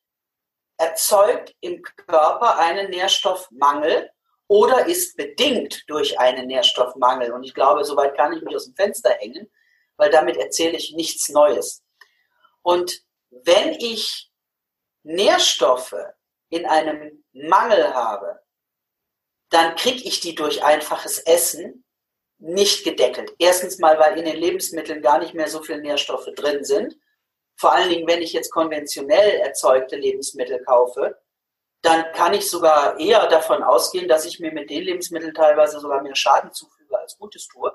erzeugt 0.77 1.55
im 1.61 1.83
Körper 1.83 2.59
einen 2.59 2.91
Nährstoffmangel 2.91 4.11
oder 4.49 4.87
ist 4.87 5.17
bedingt 5.17 5.85
durch 5.89 6.19
einen 6.19 6.47
Nährstoffmangel. 6.47 7.33
Und 7.33 7.45
ich 7.45 7.55
glaube, 7.55 7.85
soweit 7.85 8.17
kann 8.17 8.33
ich 8.33 8.43
mich 8.43 8.55
aus 8.55 8.67
dem 8.67 8.75
Fenster 8.75 9.11
hängen, 9.11 9.51
weil 9.97 10.11
damit 10.11 10.37
erzähle 10.37 10.77
ich 10.77 10.93
nichts 10.93 11.29
Neues. 11.29 11.83
Und 12.63 13.03
wenn 13.31 13.73
ich 13.73 14.31
Nährstoffe 15.03 15.97
in 16.49 16.67
einem 16.67 17.25
Mangel 17.33 17.95
habe, 17.95 18.41
dann 19.51 19.75
kriege 19.77 20.03
ich 20.05 20.21
die 20.21 20.35
durch 20.35 20.65
einfaches 20.65 21.19
Essen 21.19 21.82
nicht 22.43 22.85
gedeckelt. 22.85 23.33
Erstens 23.39 23.79
mal, 23.79 23.99
weil 23.99 24.19
in 24.19 24.25
den 24.25 24.37
Lebensmitteln 24.37 25.01
gar 25.01 25.19
nicht 25.19 25.33
mehr 25.33 25.49
so 25.49 25.63
viele 25.63 25.81
Nährstoffe 25.81 26.29
drin 26.35 26.65
sind. 26.65 26.97
Vor 27.57 27.73
allen 27.73 27.89
Dingen, 27.89 28.09
wenn 28.09 28.21
ich 28.21 28.33
jetzt 28.33 28.51
konventionell 28.51 29.39
erzeugte 29.41 29.97
Lebensmittel 29.97 30.63
kaufe, 30.65 31.17
dann 31.83 32.05
kann 32.13 32.35
ich 32.35 32.51
sogar 32.51 32.99
eher 32.99 33.27
davon 33.29 33.63
ausgehen, 33.63 34.09
dass 34.09 34.25
ich 34.25 34.41
mir 34.41 34.53
mit 34.53 34.71
den 34.71 34.83
Lebensmitteln 34.83 35.35
teilweise 35.35 35.79
sogar 35.79 36.03
mehr 36.03 36.17
Schaden 36.17 36.53
zufüge 36.53 36.99
als 36.99 37.17
Gutes 37.17 37.47
tue. 37.47 37.73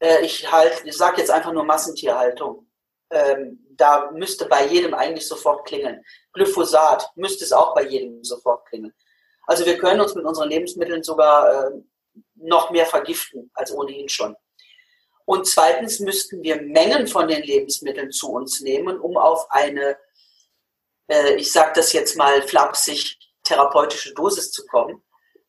Äh, 0.00 0.24
ich 0.24 0.50
halt, 0.50 0.82
ich 0.84 0.96
sage 0.96 1.18
jetzt 1.18 1.30
einfach 1.30 1.52
nur 1.52 1.64
Massentierhaltung. 1.64 2.68
Ähm, 3.10 3.64
da 3.70 4.10
müsste 4.10 4.46
bei 4.46 4.66
jedem 4.66 4.94
eigentlich 4.94 5.28
sofort 5.28 5.66
klingeln. 5.66 6.04
Glyphosat 6.32 7.10
müsste 7.14 7.44
es 7.44 7.52
auch 7.52 7.74
bei 7.74 7.84
jedem 7.84 8.24
sofort 8.24 8.66
klingeln. 8.66 8.94
Also 9.46 9.64
wir 9.64 9.78
können 9.78 10.00
uns 10.00 10.14
mit 10.14 10.24
unseren 10.24 10.48
Lebensmitteln 10.48 11.02
sogar 11.02 11.68
äh, 11.68 11.70
noch 12.34 12.70
mehr 12.70 12.86
vergiften 12.86 13.50
als 13.54 13.72
ohnehin 13.72 14.08
schon. 14.08 14.36
Und 15.24 15.46
zweitens 15.46 16.00
müssten 16.00 16.42
wir 16.42 16.60
Mengen 16.60 17.06
von 17.06 17.28
den 17.28 17.42
Lebensmitteln 17.42 18.10
zu 18.10 18.30
uns 18.32 18.60
nehmen, 18.60 19.00
um 19.00 19.16
auf 19.16 19.50
eine 19.50 19.96
äh, 21.08 21.34
ich 21.34 21.52
sage 21.52 21.72
das 21.74 21.92
jetzt 21.92 22.16
mal 22.16 22.42
flapsig, 22.42 23.18
therapeutische 23.42 24.14
Dosis 24.14 24.50
zu 24.50 24.64
kommen 24.66 25.02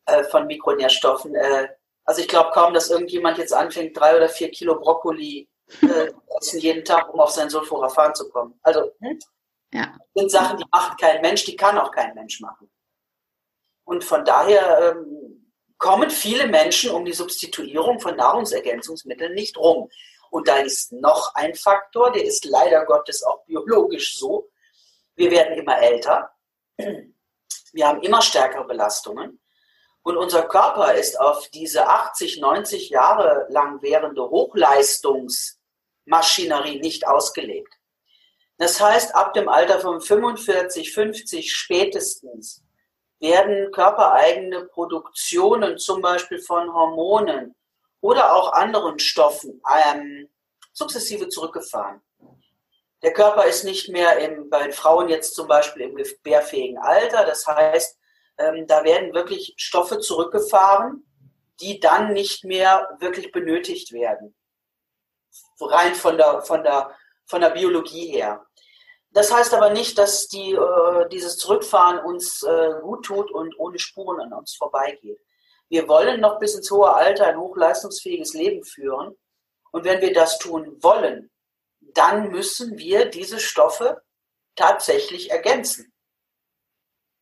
äh, 0.05 0.23
von 0.25 0.47
Mikronährstoffen. 0.47 1.35
Äh, 1.35 1.69
also 2.03 2.21
ich 2.21 2.27
glaube 2.27 2.51
kaum, 2.53 2.73
dass 2.73 2.89
irgendjemand 2.89 3.37
jetzt 3.37 3.53
anfängt, 3.53 3.97
drei 3.97 4.15
oder 4.15 4.29
vier 4.29 4.51
Kilo 4.51 4.79
Brokkoli 4.79 5.49
äh, 5.81 6.11
essen 6.39 6.59
jeden 6.59 6.85
Tag, 6.85 7.13
um 7.13 7.19
auf 7.19 7.31
sein 7.31 7.49
Sulforaphan 7.49 8.13
zu 8.13 8.29
kommen. 8.29 8.59
Also 8.61 8.91
hm? 8.99 9.19
ja. 9.73 9.97
sind 10.13 10.29
Sachen, 10.29 10.57
die 10.57 10.65
macht 10.71 10.99
kein 10.99 11.21
Mensch, 11.21 11.45
die 11.45 11.55
kann 11.55 11.77
auch 11.77 11.91
kein 11.91 12.13
Mensch 12.13 12.39
machen. 12.41 12.69
Und 13.85 14.03
von 14.03 14.25
daher 14.25 14.95
ähm, 14.95 15.24
kommen 15.77 16.09
viele 16.09 16.47
Menschen 16.47 16.91
um 16.91 17.05
die 17.05 17.13
Substituierung 17.13 17.99
von 17.99 18.15
Nahrungsergänzungsmitteln 18.15 19.33
nicht 19.33 19.57
rum. 19.57 19.89
Und 20.29 20.47
da 20.47 20.57
ist 20.57 20.91
noch 20.91 21.33
ein 21.35 21.55
Faktor, 21.55 22.11
der 22.11 22.23
ist 22.23 22.45
leider 22.45 22.85
Gottes 22.85 23.23
auch 23.23 23.43
biologisch 23.45 24.17
so, 24.17 24.49
wir 25.15 25.31
werden 25.31 25.57
immer 25.57 25.79
älter, 25.79 26.31
wir 26.77 27.87
haben 27.87 28.01
immer 28.01 28.21
stärkere 28.21 28.65
Belastungen 28.65 29.39
und 30.03 30.17
unser 30.17 30.43
Körper 30.43 30.93
ist 30.93 31.19
auf 31.19 31.49
diese 31.49 31.87
80, 31.87 32.39
90 32.39 32.89
Jahre 32.89 33.47
lang 33.49 33.81
währende 33.81 34.29
Hochleistungsmaschinerie 34.29 36.79
nicht 36.79 37.07
ausgelegt. 37.07 37.73
Das 38.57 38.79
heißt, 38.79 39.15
ab 39.15 39.33
dem 39.33 39.49
Alter 39.49 39.79
von 39.79 39.99
45, 40.01 40.93
50 40.93 41.51
spätestens 41.53 42.64
werden 43.19 43.71
körpereigene 43.71 44.65
Produktionen, 44.65 45.77
zum 45.77 46.01
Beispiel 46.01 46.39
von 46.39 46.73
Hormonen 46.73 47.55
oder 48.01 48.33
auch 48.33 48.53
anderen 48.53 48.99
Stoffen, 48.99 49.61
ähm, 49.87 50.29
sukzessive 50.73 51.29
zurückgefahren. 51.29 52.01
Der 53.01 53.13
Körper 53.13 53.45
ist 53.45 53.63
nicht 53.63 53.89
mehr 53.89 54.17
im, 54.19 54.49
bei 54.49 54.71
Frauen 54.71 55.09
jetzt 55.09 55.35
zum 55.35 55.47
Beispiel 55.47 55.83
im 55.83 55.95
gebärfähigen 55.95 56.77
Alter. 56.77 57.25
Das 57.25 57.45
heißt, 57.45 57.99
ähm, 58.37 58.65
da 58.67 58.83
werden 58.83 59.13
wirklich 59.13 59.53
Stoffe 59.57 59.99
zurückgefahren, 59.99 61.05
die 61.61 61.79
dann 61.79 62.13
nicht 62.13 62.43
mehr 62.43 62.97
wirklich 62.99 63.31
benötigt 63.31 63.91
werden. 63.91 64.35
Rein 65.59 65.95
von 65.95 66.17
der, 66.17 66.41
von 66.41 66.63
der, 66.63 66.95
von 67.25 67.41
der 67.41 67.51
Biologie 67.51 68.07
her. 68.07 68.45
Das 69.15 69.33
heißt 69.33 69.53
aber 69.53 69.69
nicht, 69.69 69.97
dass 69.97 70.27
die, 70.27 70.51
äh, 70.51 71.07
dieses 71.07 71.37
Zurückfahren 71.37 71.99
uns 71.99 72.43
äh, 72.43 72.73
gut 72.81 73.05
tut 73.05 73.31
und 73.31 73.57
ohne 73.57 73.79
Spuren 73.79 74.19
an 74.19 74.33
uns 74.33 74.57
vorbeigeht. 74.57 75.21
Wir 75.69 75.87
wollen 75.87 76.19
noch 76.19 76.37
bis 76.37 76.53
ins 76.53 76.69
hohe 76.69 76.93
Alter 76.93 77.27
ein 77.27 77.39
hochleistungsfähiges 77.39 78.33
Leben 78.33 78.65
führen. 78.65 79.15
Und 79.71 79.85
wenn 79.85 80.01
wir 80.01 80.13
das 80.13 80.37
tun 80.37 80.83
wollen, 80.83 81.31
dann 81.79 82.29
müssen 82.29 82.77
wir 82.77 83.05
diese 83.05 83.39
Stoffe 83.39 84.01
tatsächlich 84.53 85.31
ergänzen. 85.31 85.93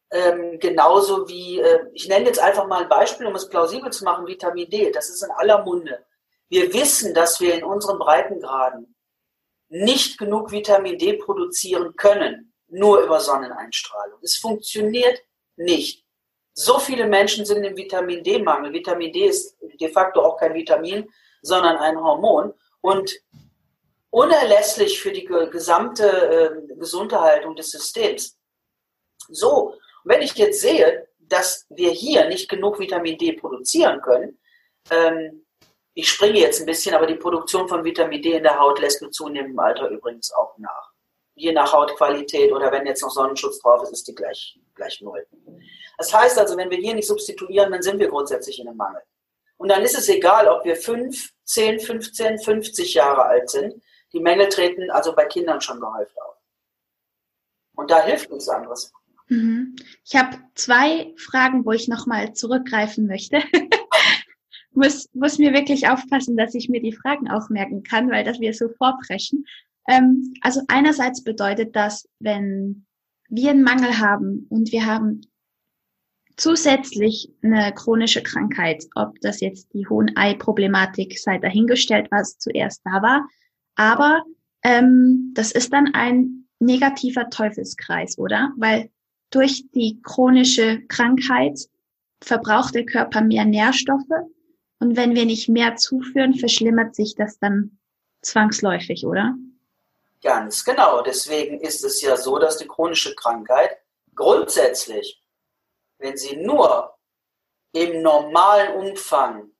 Ähm, 0.09 0.57
genauso 0.59 1.29
wie, 1.29 1.59
äh, 1.59 1.91
ich 1.93 2.07
nenne 2.07 2.25
jetzt 2.25 2.39
einfach 2.39 2.65
mal 2.65 2.81
ein 2.81 2.89
Beispiel, 2.89 3.27
um 3.27 3.35
es 3.35 3.49
plausibel 3.49 3.91
zu 3.91 4.03
machen, 4.03 4.25
Vitamin 4.25 4.67
D. 4.67 4.89
Das 4.89 5.09
ist 5.09 5.21
in 5.21 5.29
aller 5.29 5.63
Munde. 5.63 6.03
Wir 6.49 6.73
wissen, 6.73 7.13
dass 7.13 7.39
wir 7.39 7.53
in 7.53 7.63
unseren 7.63 7.99
Breitengraden 7.99 8.92
nicht 9.73 10.19
genug 10.19 10.51
Vitamin 10.51 10.99
D 10.99 11.13
produzieren 11.13 11.95
können, 11.95 12.53
nur 12.67 13.01
über 13.01 13.19
Sonneneinstrahlung. 13.19 14.19
Es 14.21 14.37
funktioniert 14.37 15.19
nicht. 15.55 16.05
So 16.53 16.77
viele 16.77 17.07
Menschen 17.07 17.43
sind 17.43 17.63
im 17.63 17.75
Vitamin 17.75 18.23
D-Mangel. 18.23 18.71
Vitamin 18.71 19.11
D 19.11 19.25
ist 19.25 19.57
de 19.61 19.89
facto 19.89 20.21
auch 20.21 20.37
kein 20.37 20.53
Vitamin, 20.53 21.09
sondern 21.41 21.77
ein 21.77 21.99
Hormon. 21.99 22.53
Und 22.81 23.11
unerlässlich 24.11 25.01
für 25.01 25.11
die 25.11 25.25
gesamte 25.25 26.05
äh, 26.05 26.75
Gesunderhaltung 26.75 27.55
des 27.55 27.71
Systems. 27.71 28.37
So, 29.29 29.75
wenn 30.03 30.21
ich 30.21 30.35
jetzt 30.35 30.61
sehe, 30.61 31.07
dass 31.17 31.65
wir 31.69 31.89
hier 31.89 32.27
nicht 32.27 32.47
genug 32.47 32.79
Vitamin 32.79 33.17
D 33.17 33.33
produzieren 33.33 34.01
können, 34.01 34.39
ähm, 34.91 35.42
ich 35.93 36.09
springe 36.09 36.39
jetzt 36.39 36.59
ein 36.59 36.65
bisschen, 36.65 36.95
aber 36.95 37.05
die 37.05 37.15
Produktion 37.15 37.67
von 37.67 37.83
Vitamin 37.83 38.21
D 38.21 38.33
in 38.33 38.43
der 38.43 38.59
Haut 38.59 38.79
lässt 38.79 39.01
mit 39.01 39.13
zunehmendem 39.13 39.59
Alter 39.59 39.89
übrigens 39.89 40.31
auch 40.33 40.57
nach. 40.57 40.91
Je 41.35 41.51
nach 41.51 41.71
Hautqualität 41.71 42.51
oder 42.51 42.71
wenn 42.71 42.85
jetzt 42.85 43.01
noch 43.01 43.09
Sonnenschutz 43.09 43.59
drauf 43.59 43.83
ist, 43.83 43.91
ist 43.91 44.07
die 44.07 44.15
gleich, 44.15 44.59
gleich 44.75 45.01
null. 45.01 45.25
Das 45.97 46.13
heißt 46.13 46.37
also, 46.39 46.57
wenn 46.57 46.69
wir 46.69 46.77
hier 46.77 46.95
nicht 46.95 47.07
substituieren, 47.07 47.71
dann 47.71 47.81
sind 47.81 47.99
wir 47.99 48.07
grundsätzlich 48.07 48.59
in 48.59 48.67
einem 48.67 48.77
Mangel. 48.77 49.01
Und 49.57 49.69
dann 49.69 49.83
ist 49.83 49.97
es 49.97 50.09
egal, 50.09 50.47
ob 50.47 50.65
wir 50.65 50.75
5, 50.75 51.31
10, 51.45 51.79
15, 51.79 52.39
50 52.39 52.93
Jahre 52.95 53.23
alt 53.23 53.49
sind. 53.49 53.81
Die 54.11 54.19
Mängel 54.19 54.49
treten 54.49 54.91
also 54.91 55.13
bei 55.13 55.25
Kindern 55.25 55.61
schon 55.61 55.79
gehäuft 55.79 56.19
auf. 56.21 56.35
Und 57.75 57.89
da 57.89 58.03
hilft 58.03 58.31
nichts 58.31 58.49
anderes. 58.49 58.91
Mhm. 59.27 59.75
Ich 60.05 60.15
habe 60.15 60.37
zwei 60.55 61.13
Fragen, 61.17 61.65
wo 61.65 61.71
ich 61.71 61.87
nochmal 61.87 62.33
zurückgreifen 62.33 63.07
möchte. 63.07 63.41
muss, 64.75 65.09
muss 65.13 65.39
mir 65.39 65.53
wirklich 65.53 65.87
aufpassen, 65.87 66.37
dass 66.37 66.55
ich 66.55 66.69
mir 66.69 66.81
die 66.81 66.93
Fragen 66.93 67.29
aufmerken 67.29 67.83
kann, 67.83 68.09
weil 68.09 68.23
das 68.23 68.39
wir 68.39 68.53
so 68.53 68.69
vorpreschen. 68.69 69.45
Ähm, 69.87 70.33
also 70.41 70.61
einerseits 70.67 71.23
bedeutet 71.23 71.75
das, 71.75 72.07
wenn 72.19 72.85
wir 73.29 73.51
einen 73.51 73.63
Mangel 73.63 73.99
haben 73.99 74.45
und 74.49 74.71
wir 74.71 74.85
haben 74.85 75.21
zusätzlich 76.35 77.31
eine 77.43 77.73
chronische 77.73 78.23
Krankheit, 78.23 78.85
ob 78.95 79.19
das 79.21 79.39
jetzt 79.39 79.73
die 79.73 79.87
Hohen-Ei-Problematik 79.87 81.19
sei 81.19 81.37
dahingestellt, 81.37 82.07
was 82.11 82.37
zuerst 82.37 82.81
da 82.85 83.01
war, 83.01 83.27
aber 83.75 84.23
ähm, 84.63 85.31
das 85.33 85.51
ist 85.51 85.73
dann 85.73 85.93
ein 85.93 86.47
negativer 86.59 87.29
Teufelskreis, 87.29 88.17
oder? 88.17 88.51
Weil 88.57 88.89
durch 89.29 89.65
die 89.73 89.99
chronische 90.01 90.81
Krankheit 90.87 91.59
verbraucht 92.21 92.75
der 92.75 92.85
Körper 92.85 93.21
mehr 93.21 93.45
Nährstoffe 93.45 94.29
und 94.83 94.97
wenn 94.97 95.15
wir 95.15 95.25
nicht 95.25 95.47
mehr 95.47 95.77
zuführen, 95.77 96.33
verschlimmert 96.35 96.93
sich 96.93 97.15
das 97.15 97.39
dann 97.39 97.79
zwangsläufig, 98.21 99.05
oder? 99.05 99.33
Ganz 100.21 100.65
genau. 100.65 101.01
Deswegen 101.01 101.61
ist 101.61 101.85
es 101.85 102.01
ja 102.01 102.17
so, 102.17 102.37
dass 102.37 102.57
die 102.57 102.67
chronische 102.67 103.15
Krankheit 103.15 103.77
grundsätzlich, 104.13 105.23
wenn 105.99 106.17
sie 106.17 106.35
nur 106.35 106.93
im 107.71 108.01
normalen 108.01 108.73
Umfang 108.73 109.51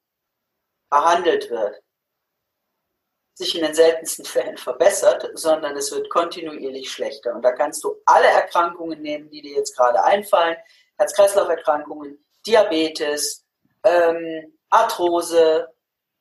behandelt 0.90 1.50
wird, 1.50 1.82
sich 3.36 3.56
in 3.56 3.64
den 3.64 3.74
seltensten 3.74 4.26
Fällen 4.26 4.58
verbessert, 4.58 5.32
sondern 5.36 5.78
es 5.78 5.90
wird 5.94 6.10
kontinuierlich 6.10 6.92
schlechter. 6.92 7.34
Und 7.34 7.44
da 7.44 7.54
kannst 7.54 7.82
du 7.86 7.96
alle 8.06 8.28
Erkrankungen 8.28 9.02
nehmen, 9.02 9.30
die 9.30 9.42
dir 9.42 9.56
jetzt 9.56 9.76
gerade 9.78 10.04
einfallen, 10.04 10.58
Herz-Kreislauf-Erkrankungen, 10.98 12.24
Diabetes, 12.46 13.46
ähm, 13.86 14.54
Arthrose, 14.74 15.68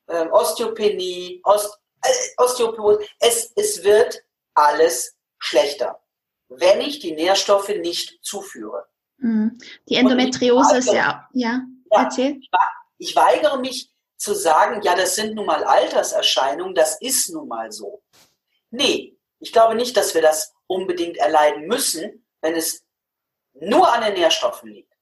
ähm, 0.07 0.31
Osteopenie, 0.31 1.41
Ost 1.43 1.79
äh, 2.01 2.09
Osteoporose. 2.37 2.99
Es, 3.19 3.51
es 3.55 3.83
wird 3.83 4.23
alles 4.53 5.15
schlechter, 5.39 5.99
wenn 6.49 6.81
ich 6.81 6.99
die 6.99 7.13
Nährstoffe 7.13 7.69
nicht 7.69 8.19
zuführe. 8.23 8.85
Mhm. 9.17 9.57
Die 9.89 9.95
Endometriose 9.95 10.77
ist 10.77 10.87
ja, 10.93 11.27
ja, 11.33 11.61
ja, 11.91 12.01
erzähl. 12.03 12.39
Ich 12.97 13.15
weigere 13.15 13.57
mich, 13.57 13.93
zu 14.23 14.33
sagen, 14.33 14.81
ja, 14.83 14.95
das 14.95 15.15
sind 15.15 15.35
nun 15.35 15.45
mal 15.45 15.63
Alterserscheinungen, 15.65 16.73
das 16.73 16.99
ist 17.01 17.29
nun 17.29 17.47
mal 17.47 17.71
so. 17.73 18.01
Nee, 18.71 19.17
ich 19.39 19.51
glaube 19.51 19.75
nicht, 19.75 19.97
dass 19.97 20.15
wir 20.15 20.21
das 20.21 20.53
unbedingt 20.65 21.17
erleiden 21.17 21.67
müssen, 21.67 22.25
wenn 22.39 22.55
es 22.55 22.85
nur 23.53 23.91
an 23.91 24.01
den 24.01 24.13
Nährstoffen 24.13 24.69
liegt. 24.69 24.92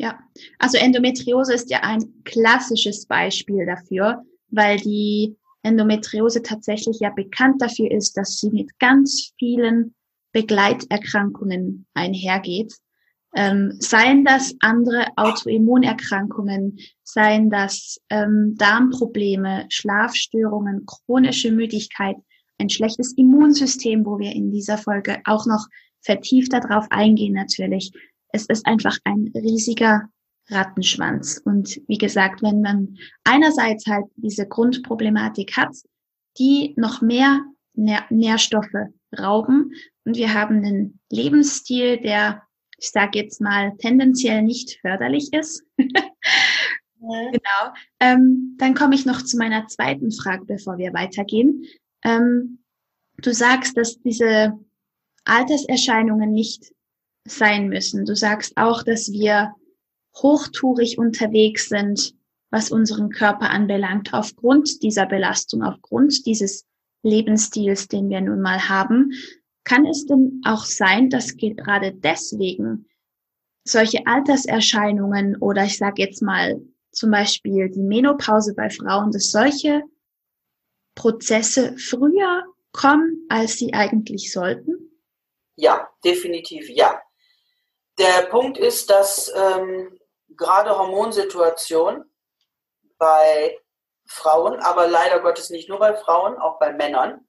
Ja, 0.00 0.18
also 0.58 0.78
Endometriose 0.78 1.52
ist 1.52 1.70
ja 1.70 1.80
ein 1.82 2.22
klassisches 2.24 3.04
Beispiel 3.04 3.66
dafür, 3.66 4.24
weil 4.48 4.78
die 4.78 5.36
Endometriose 5.62 6.42
tatsächlich 6.42 7.00
ja 7.00 7.10
bekannt 7.10 7.60
dafür 7.60 7.90
ist, 7.90 8.16
dass 8.16 8.38
sie 8.38 8.48
mit 8.48 8.78
ganz 8.78 9.34
vielen 9.38 9.94
Begleiterkrankungen 10.32 11.84
einhergeht. 11.92 12.72
Ähm, 13.36 13.74
seien 13.78 14.24
das 14.24 14.54
andere 14.60 15.06
Autoimmunerkrankungen, 15.16 16.78
seien 17.04 17.50
das 17.50 18.00
ähm, 18.08 18.54
Darmprobleme, 18.56 19.66
Schlafstörungen, 19.68 20.86
chronische 20.86 21.52
Müdigkeit, 21.52 22.16
ein 22.56 22.70
schlechtes 22.70 23.12
Immunsystem, 23.18 24.06
wo 24.06 24.18
wir 24.18 24.32
in 24.32 24.50
dieser 24.50 24.78
Folge 24.78 25.20
auch 25.26 25.44
noch 25.44 25.66
vertieft 26.00 26.54
darauf 26.54 26.86
eingehen 26.88 27.34
natürlich. 27.34 27.92
Es 28.32 28.46
ist 28.46 28.66
einfach 28.66 28.96
ein 29.04 29.30
riesiger 29.34 30.08
Rattenschwanz. 30.48 31.40
Und 31.44 31.80
wie 31.86 31.98
gesagt, 31.98 32.42
wenn 32.42 32.60
man 32.60 32.96
einerseits 33.24 33.86
halt 33.86 34.06
diese 34.16 34.46
Grundproblematik 34.46 35.56
hat, 35.56 35.74
die 36.38 36.74
noch 36.76 37.00
mehr 37.00 37.44
Nähr 37.74 38.04
Nährstoffe 38.10 38.88
rauben 39.18 39.72
und 40.04 40.16
wir 40.16 40.34
haben 40.34 40.56
einen 40.56 41.00
Lebensstil, 41.10 42.00
der, 42.00 42.42
ich 42.78 42.90
sage 42.90 43.18
jetzt 43.18 43.40
mal, 43.40 43.76
tendenziell 43.78 44.42
nicht 44.42 44.78
förderlich 44.80 45.32
ist. 45.32 45.64
Genau. 47.00 47.74
Ähm, 47.98 48.56
dann 48.58 48.74
komme 48.74 48.94
ich 48.94 49.06
noch 49.06 49.22
zu 49.22 49.38
meiner 49.38 49.66
zweiten 49.68 50.12
Frage, 50.12 50.44
bevor 50.44 50.76
wir 50.76 50.92
weitergehen. 50.92 51.64
Ähm, 52.04 52.62
du 53.16 53.32
sagst, 53.32 53.74
dass 53.76 53.98
diese 54.02 54.52
Alterserscheinungen 55.24 56.30
nicht 56.30 56.72
sein 57.26 57.68
müssen. 57.68 58.04
Du 58.04 58.14
sagst 58.14 58.56
auch, 58.56 58.82
dass 58.82 59.12
wir 59.12 59.54
hochtourig 60.16 60.98
unterwegs 60.98 61.68
sind, 61.68 62.14
was 62.50 62.70
unseren 62.70 63.10
Körper 63.10 63.50
anbelangt, 63.50 64.12
aufgrund 64.12 64.82
dieser 64.82 65.06
Belastung, 65.06 65.62
aufgrund 65.62 66.26
dieses 66.26 66.66
Lebensstils, 67.02 67.88
den 67.88 68.08
wir 68.10 68.20
nun 68.20 68.40
mal 68.40 68.68
haben. 68.68 69.12
Kann 69.64 69.86
es 69.86 70.06
denn 70.06 70.40
auch 70.44 70.64
sein, 70.64 71.10
dass 71.10 71.36
gerade 71.36 71.92
deswegen 71.92 72.86
solche 73.64 74.06
Alterserscheinungen 74.06 75.36
oder 75.36 75.64
ich 75.64 75.78
sage 75.78 76.02
jetzt 76.02 76.22
mal 76.22 76.60
zum 76.90 77.10
Beispiel 77.10 77.70
die 77.70 77.82
Menopause 77.82 78.54
bei 78.54 78.68
Frauen, 78.68 79.12
dass 79.12 79.30
solche 79.30 79.82
Prozesse 80.96 81.76
früher 81.78 82.44
kommen, 82.72 83.26
als 83.28 83.58
sie 83.58 83.72
eigentlich 83.72 84.32
sollten? 84.32 84.90
Ja, 85.56 85.88
definitiv 86.04 86.68
ja. 86.68 87.00
Der 88.00 88.22
Punkt 88.30 88.56
ist, 88.56 88.88
dass 88.88 89.30
ähm, 89.36 90.00
gerade 90.30 90.70
Hormonsituation 90.78 92.10
bei 92.96 93.58
Frauen, 94.06 94.58
aber 94.60 94.88
leider 94.88 95.20
Gottes 95.20 95.50
nicht 95.50 95.68
nur 95.68 95.78
bei 95.78 95.94
Frauen, 95.94 96.38
auch 96.38 96.58
bei 96.58 96.72
Männern, 96.72 97.28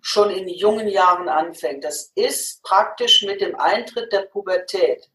schon 0.00 0.30
in 0.30 0.48
jungen 0.48 0.88
Jahren 0.88 1.28
anfängt. 1.28 1.84
Das 1.84 2.10
ist 2.14 2.62
praktisch 2.62 3.22
mit 3.22 3.42
dem 3.42 3.54
Eintritt 3.54 4.10
der 4.14 4.22
Pubertät 4.22 5.10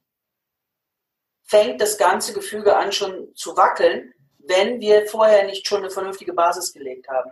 fängt 1.44 1.82
das 1.82 1.98
ganze 1.98 2.34
Gefüge 2.34 2.76
an 2.76 2.92
schon 2.92 3.34
zu 3.34 3.58
wackeln, 3.58 4.14
wenn 4.38 4.80
wir 4.80 5.08
vorher 5.08 5.46
nicht 5.46 5.68
schon 5.68 5.80
eine 5.80 5.90
vernünftige 5.90 6.34
Basis 6.34 6.72
gelegt 6.72 7.08
haben. 7.08 7.32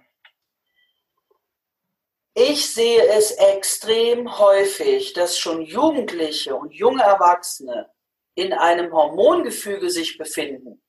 Ich 2.37 2.73
sehe 2.73 3.07
es 3.07 3.31
extrem 3.31 4.37
häufig, 4.37 5.13
dass 5.13 5.39
schon 5.39 5.61
Jugendliche 5.61 6.53
und 6.53 6.73
junge 6.73 7.01
Erwachsene 7.01 7.89
in 8.35 8.51
einem 8.51 8.91
Hormongefüge 8.91 9.89
sich 9.89 10.17
befinden, 10.17 10.83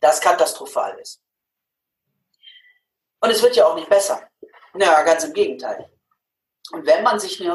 das 0.00 0.20
katastrophal 0.20 0.98
ist. 0.98 1.22
Und 3.20 3.30
es 3.30 3.40
wird 3.40 3.54
ja 3.54 3.66
auch 3.66 3.76
nicht 3.76 3.88
besser. 3.88 4.28
Ja, 4.74 5.00
ganz 5.02 5.22
im 5.22 5.32
Gegenteil. 5.32 5.88
Und 6.72 6.84
wenn 6.86 7.04
man 7.04 7.20
sich 7.20 7.38
die 7.38 7.48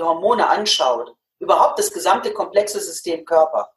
Hormone 0.00 0.48
anschaut, 0.48 1.16
überhaupt 1.40 1.80
das 1.80 1.92
gesamte 1.92 2.32
komplexe 2.32 2.78
System 2.78 3.24
Körper. 3.24 3.74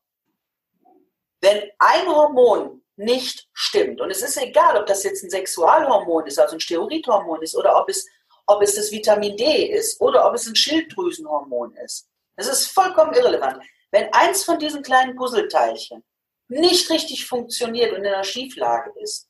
Wenn 1.39 1.71
ein 1.79 2.05
Hormon 2.05 2.80
nicht 2.95 3.47
stimmt, 3.53 4.01
und 4.01 4.11
es 4.11 4.21
ist 4.21 4.37
egal, 4.37 4.77
ob 4.77 4.85
das 4.85 5.03
jetzt 5.03 5.23
ein 5.23 5.29
Sexualhormon 5.29 6.27
ist, 6.27 6.39
also 6.39 6.55
ein 6.55 6.59
Steroidhormon 6.59 7.41
ist, 7.41 7.55
oder 7.55 7.79
ob 7.79 7.89
es, 7.89 8.05
ob 8.45 8.61
es 8.61 8.75
das 8.75 8.91
Vitamin 8.91 9.37
D 9.37 9.67
ist, 9.67 9.99
oder 10.01 10.27
ob 10.27 10.35
es 10.35 10.47
ein 10.47 10.55
Schilddrüsenhormon 10.55 11.75
ist. 11.85 12.07
Es 12.35 12.47
ist 12.47 12.67
vollkommen 12.67 13.13
irrelevant. 13.13 13.63
Wenn 13.91 14.11
eins 14.13 14.43
von 14.43 14.59
diesen 14.59 14.83
kleinen 14.83 15.15
Puzzleteilchen 15.15 16.03
nicht 16.47 16.89
richtig 16.89 17.25
funktioniert 17.25 17.91
und 17.91 18.03
in 18.03 18.07
einer 18.07 18.23
Schieflage 18.23 18.91
ist, 19.01 19.29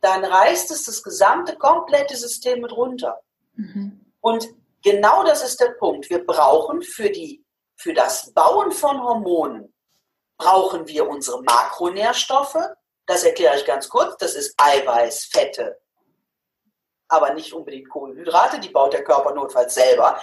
dann 0.00 0.24
reißt 0.24 0.70
es 0.70 0.84
das 0.84 1.02
gesamte, 1.02 1.56
komplette 1.56 2.16
System 2.16 2.60
mit 2.60 2.72
runter. 2.72 3.20
Mhm. 3.54 4.04
Und 4.20 4.48
genau 4.82 5.24
das 5.24 5.42
ist 5.42 5.60
der 5.60 5.70
Punkt. 5.78 6.10
Wir 6.10 6.24
brauchen 6.24 6.82
für 6.82 7.10
die 7.10 7.44
für 7.76 7.92
das 7.92 8.32
Bauen 8.32 8.72
von 8.72 9.02
Hormonen 9.02 9.74
brauchen 10.36 10.86
wir 10.88 11.08
unsere 11.08 11.42
Makronährstoffe. 11.42 12.58
Das 13.06 13.24
erkläre 13.24 13.56
ich 13.56 13.64
ganz 13.64 13.88
kurz. 13.88 14.16
Das 14.18 14.34
ist 14.34 14.54
Eiweiß, 14.56 15.26
Fette, 15.26 15.78
aber 17.08 17.34
nicht 17.34 17.52
unbedingt 17.52 17.88
Kohlenhydrate. 17.90 18.60
Die 18.60 18.70
baut 18.70 18.92
der 18.92 19.04
Körper 19.04 19.34
notfalls 19.34 19.74
selber. 19.74 20.20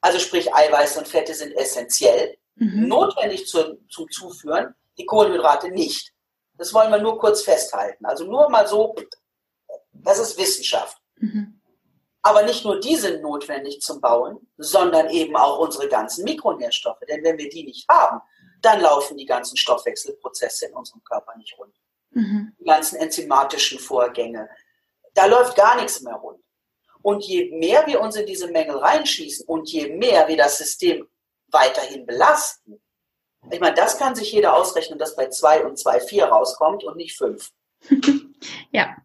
Also 0.00 0.18
sprich, 0.18 0.52
Eiweiß 0.52 0.96
und 0.96 1.08
Fette 1.08 1.34
sind 1.34 1.52
essentiell, 1.52 2.36
mhm. 2.56 2.88
notwendig 2.88 3.46
zu, 3.46 3.78
zum 3.88 4.10
Zuführen, 4.10 4.74
die 4.98 5.06
Kohlenhydrate 5.06 5.70
nicht. 5.70 6.12
Das 6.54 6.74
wollen 6.74 6.90
wir 6.90 6.98
nur 6.98 7.18
kurz 7.18 7.42
festhalten. 7.42 8.04
Also 8.04 8.24
nur 8.24 8.48
mal 8.48 8.66
so, 8.66 8.94
das 9.92 10.18
ist 10.18 10.38
Wissenschaft. 10.38 10.98
Mhm. 11.16 11.60
Aber 12.22 12.42
nicht 12.42 12.64
nur 12.64 12.78
die 12.78 12.96
sind 12.96 13.22
notwendig 13.22 13.80
zum 13.80 14.00
Bauen, 14.00 14.48
sondern 14.56 15.10
eben 15.10 15.36
auch 15.36 15.58
unsere 15.58 15.88
ganzen 15.88 16.24
Mikronährstoffe. 16.24 17.00
Denn 17.08 17.24
wenn 17.24 17.36
wir 17.36 17.48
die 17.48 17.64
nicht 17.64 17.88
haben, 17.88 18.20
dann 18.60 18.80
laufen 18.80 19.16
die 19.16 19.26
ganzen 19.26 19.56
Stoffwechselprozesse 19.56 20.66
in 20.66 20.74
unserem 20.74 21.02
Körper 21.02 21.36
nicht 21.36 21.56
rund. 21.58 21.71
Mhm. 22.12 22.52
Die 22.58 22.64
ganzen 22.64 22.96
enzymatischen 22.96 23.78
Vorgänge. 23.78 24.48
Da 25.14 25.26
läuft 25.26 25.56
gar 25.56 25.76
nichts 25.76 26.00
mehr 26.02 26.14
rund. 26.14 26.42
Und 27.02 27.24
je 27.24 27.50
mehr 27.50 27.86
wir 27.86 28.00
uns 28.00 28.16
in 28.16 28.26
diese 28.26 28.48
Mängel 28.48 28.76
reinschießen 28.76 29.46
und 29.46 29.68
je 29.68 29.88
mehr 29.88 30.28
wir 30.28 30.36
das 30.36 30.58
System 30.58 31.08
weiterhin 31.48 32.06
belasten, 32.06 32.80
ich 33.50 33.58
meine, 33.58 33.74
das 33.74 33.98
kann 33.98 34.14
sich 34.14 34.30
jeder 34.30 34.54
ausrechnen, 34.54 35.00
dass 35.00 35.16
bei 35.16 35.28
2 35.28 35.64
und 35.64 35.76
2 35.76 36.00
4 36.00 36.26
rauskommt 36.26 36.84
und 36.84 36.96
nicht 36.96 37.18
5. 37.18 37.50
ja, 38.70 38.96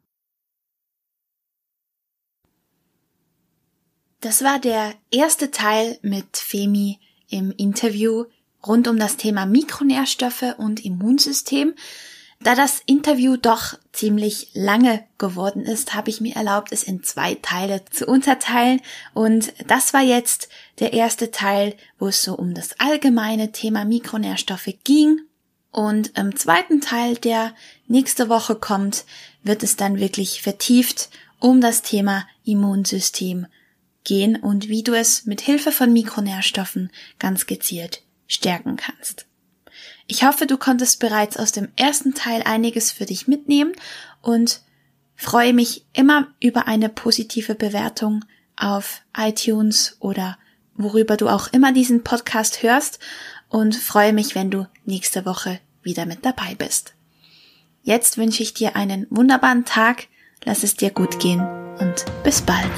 Das 4.19 4.43
war 4.43 4.59
der 4.59 4.95
erste 5.11 5.51
Teil 5.51 5.99
mit 6.01 6.37
Femi 6.37 6.99
im 7.29 7.53
Interview 7.55 8.25
rund 8.65 8.87
um 8.87 8.97
das 8.97 9.15
Thema 9.15 9.45
Mikronährstoffe 9.45 10.55
und 10.57 10.83
Immunsystem. 10.83 11.75
Da 12.39 12.55
das 12.55 12.81
Interview 12.85 13.35
doch 13.35 13.77
ziemlich 13.91 14.51
lange 14.53 15.03
geworden 15.17 15.63
ist, 15.63 15.95
habe 15.95 16.09
ich 16.09 16.21
mir 16.21 16.35
erlaubt, 16.35 16.71
es 16.71 16.83
in 16.83 17.03
zwei 17.03 17.35
Teile 17.35 17.83
zu 17.85 18.05
unterteilen. 18.05 18.79
Und 19.13 19.53
das 19.67 19.93
war 19.93 20.01
jetzt 20.01 20.47
der 20.79 20.93
erste 20.93 21.31
Teil, 21.31 21.75
wo 21.97 22.07
es 22.07 22.23
so 22.23 22.35
um 22.35 22.53
das 22.53 22.79
allgemeine 22.79 23.51
Thema 23.51 23.85
Mikronährstoffe 23.85 24.69
ging. 24.83 25.21
Und 25.71 26.17
im 26.17 26.35
zweiten 26.35 26.79
Teil, 26.79 27.15
der 27.15 27.53
nächste 27.87 28.29
Woche 28.29 28.55
kommt, 28.55 29.05
wird 29.43 29.63
es 29.63 29.75
dann 29.75 29.99
wirklich 29.99 30.41
vertieft 30.41 31.09
um 31.39 31.61
das 31.61 31.81
Thema 31.81 32.27
Immunsystem 32.45 33.45
gehen 34.03 34.37
und 34.37 34.69
wie 34.69 34.83
du 34.83 34.93
es 34.93 35.25
mit 35.25 35.41
Hilfe 35.41 35.71
von 35.71 35.93
Mikronährstoffen 35.93 36.91
ganz 37.19 37.45
gezielt 37.45 38.01
stärken 38.27 38.75
kannst. 38.75 39.26
Ich 40.07 40.23
hoffe, 40.23 40.47
du 40.47 40.57
konntest 40.57 40.99
bereits 40.99 41.37
aus 41.37 41.51
dem 41.51 41.67
ersten 41.75 42.13
Teil 42.13 42.41
einiges 42.43 42.91
für 42.91 43.05
dich 43.05 43.27
mitnehmen 43.27 43.73
und 44.21 44.61
freue 45.15 45.53
mich 45.53 45.85
immer 45.93 46.27
über 46.39 46.67
eine 46.67 46.87
positive 46.87 47.55
Bewertung 47.55 48.23
auf 48.55 49.01
iTunes 49.15 49.97
oder 49.99 50.37
worüber 50.75 51.17
du 51.17 51.27
auch 51.27 51.47
immer 51.51 51.73
diesen 51.73 52.03
Podcast 52.03 52.63
hörst 52.63 52.99
und 53.49 53.75
freue 53.75 54.13
mich, 54.13 54.33
wenn 54.33 54.49
du 54.49 54.67
nächste 54.85 55.25
Woche 55.25 55.59
wieder 55.83 56.05
mit 56.05 56.25
dabei 56.25 56.55
bist. 56.55 56.93
Jetzt 57.83 58.17
wünsche 58.17 58.43
ich 58.43 58.53
dir 58.53 58.75
einen 58.75 59.07
wunderbaren 59.09 59.65
Tag, 59.65 60.07
lass 60.43 60.63
es 60.63 60.75
dir 60.75 60.91
gut 60.91 61.19
gehen 61.19 61.41
und 61.79 62.05
bis 62.23 62.41
bald. 62.41 62.71